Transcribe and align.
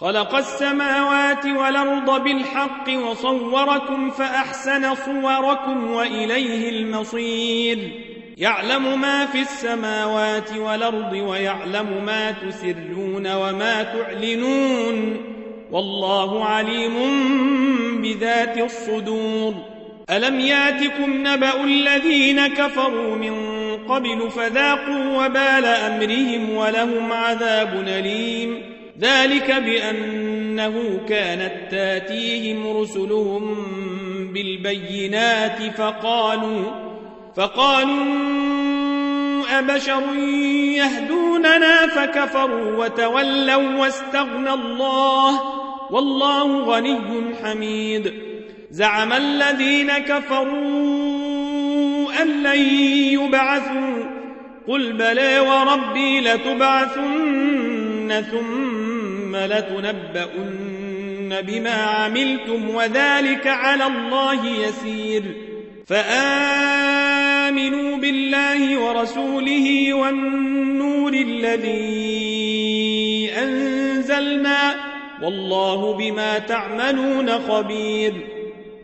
خلق 0.00 0.34
السماوات 0.34 1.46
والأرض 1.46 2.24
بالحق 2.24 2.90
وصوركم 2.90 4.10
فأحسن 4.10 4.94
صوركم 4.94 5.90
وإليه 5.90 6.68
المصير. 6.68 7.78
يعلم 8.38 9.00
ما 9.00 9.26
في 9.26 9.40
السماوات 9.40 10.52
والأرض 10.56 11.12
ويعلم 11.12 12.04
ما 12.06 12.30
تسرون 12.30 13.34
وما 13.34 13.82
تعلنون. 13.82 15.16
والله 15.72 16.44
عليم 16.44 16.94
بذات 18.02 18.58
الصدور. 18.58 19.54
ألم 20.10 20.40
ياتكم 20.40 21.26
نبأ 21.26 21.64
الذين 21.64 22.46
كفروا 22.46 23.16
من 23.16 23.36
قبل 23.88 24.30
فذاقوا 24.30 25.24
وبال 25.24 25.64
أمرهم 25.64 26.56
ولهم 26.56 27.12
عذاب 27.12 27.84
أليم. 27.88 28.76
ذلك 29.00 29.50
بأنه 29.50 31.00
كانت 31.08 31.52
تاتيهم 31.70 32.76
رسلهم 32.76 33.56
بالبينات 34.32 35.76
فقالوا 35.76 36.62
فقالوا 37.36 38.06
أبشر 39.58 40.02
يهدوننا 40.76 41.86
فكفروا 41.86 42.84
وتولوا 42.84 43.80
واستغنى 43.80 44.52
الله 44.52 45.40
والله 45.90 46.60
غني 46.60 47.34
حميد 47.44 48.12
زعم 48.70 49.12
الذين 49.12 49.98
كفروا 49.98 50.46
أن 52.22 52.42
لن 52.42 52.58
يبعثوا 53.12 54.16
قل 54.68 54.92
بلى 54.92 55.40
وربي 55.40 56.20
لتبعثن 56.20 58.24
ثم 58.30 58.75
لتنبؤن 59.36 61.42
بما 61.42 61.70
عملتم 61.70 62.74
وذلك 62.74 63.46
على 63.46 63.86
الله 63.86 64.46
يسير. 64.46 65.22
فآمنوا 65.86 67.96
بالله 67.96 68.78
ورسوله 68.78 69.94
والنور 69.94 71.12
الذي 71.12 71.86
أنزلنا 73.42 74.74
والله 75.22 75.92
بما 75.92 76.38
تعملون 76.38 77.30
خبير. 77.30 78.12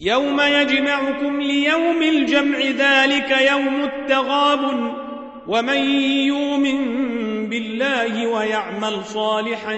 يوم 0.00 0.40
يجمعكم 0.40 1.40
ليوم 1.40 2.02
الجمع 2.02 2.58
ذلك 2.58 3.36
يوم 3.50 3.84
التغابن. 3.84 5.05
ومن 5.48 5.78
يؤمن 6.26 7.48
بالله 7.48 8.26
ويعمل 8.26 9.04
صالحا 9.04 9.76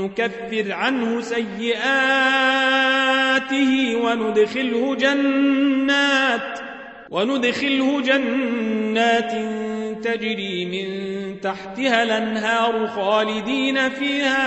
نكفر 0.00 0.72
عنه 0.72 1.20
سيئاته 1.20 1.82
وندخله 3.96 4.94
جنات 4.94 6.58
وندخله 7.10 8.00
جنات 8.00 9.32
تجري 10.04 10.64
من 10.64 11.40
تحتها 11.40 12.02
الأنهار 12.02 12.86
خالدين 12.88 13.88
فيها 13.88 14.44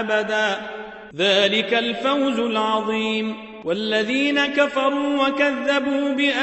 أبدا 0.00 0.56
ذلك 1.16 1.74
الفوز 1.74 2.38
العظيم. 2.38 3.48
والذين 3.64 4.46
كفروا 4.46 5.28
وكذبوا 5.28 6.12
بآياتنا 6.12 6.38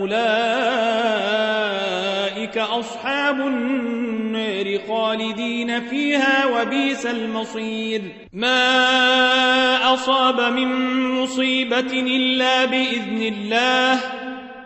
أولئك 0.00 0.18
أصحاب 2.58 3.40
النار 3.40 4.78
خالدين 4.88 5.80
فيها 5.80 6.46
وبيس 6.46 7.06
المصير. 7.06 8.02
ما 8.32 9.94
أصاب 9.94 10.52
من 10.52 10.68
مصيبة 11.22 11.92
إلا 11.92 12.64
بإذن 12.64 13.22
الله. 13.22 14.00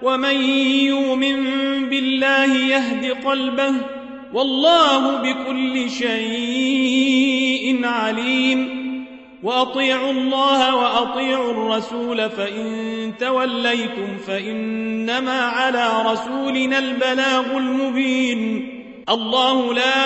ومن 0.03 0.41
يؤمن 0.85 1.45
بالله 1.89 2.57
يهد 2.57 3.25
قلبه. 3.25 4.04
والله 4.35 5.17
بكل 5.17 5.91
شيء 5.91 7.81
عليم. 7.85 8.85
وأطيعوا 9.43 10.11
الله 10.11 10.77
وأطيعوا 10.77 11.51
الرسول 11.51 12.31
فإن 12.31 13.13
توليتم 13.21 14.19
فإنما 14.27 15.41
على 15.41 15.91
رسولنا 16.07 16.79
البلاغ 16.79 17.57
المبين. 17.57 18.69
الله 19.09 19.75
لا 19.75 20.05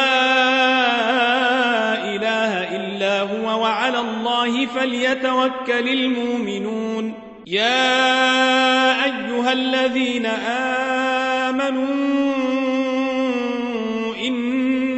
إله 2.15 2.77
إلا 2.77 3.21
هو 3.21 3.61
وعلى 3.63 4.01
الله 4.01 4.67
فليتوكل 4.67 5.89
المؤمنون. 5.89 7.15
يا 7.47 9.05
أيها 9.05 9.53
الذين 9.53 10.27
آمنوا 10.27 11.98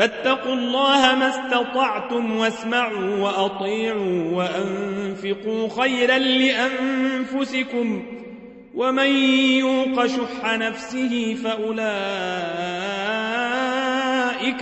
فاتقوا 0.00 0.54
الله 0.54 1.14
ما 1.14 1.28
استطعتم 1.28 2.36
واسمعوا 2.36 3.16
وأطيعوا 3.16 4.32
وأنفقوا 4.32 5.68
خيرا 5.82 6.18
لأنفسكم 6.18 8.02
ومن 8.74 9.16
يوق 9.58 10.06
شح 10.06 10.54
نفسه 10.54 11.36
فأولئك 11.44 11.84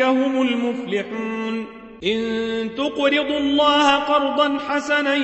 هم 0.02 0.42
المفلحون 0.42 1.66
إن 2.04 2.70
تقرضوا 2.76 3.38
الله 3.38 3.94
قرضا 3.94 4.58
حسنا 4.68 5.14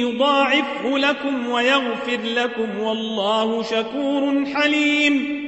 يضاعفه 0.00 0.98
لكم 0.98 1.48
ويغفر 1.48 2.20
لكم 2.36 2.80
والله 2.80 3.62
شكور 3.62 4.44
حليم 4.54 5.47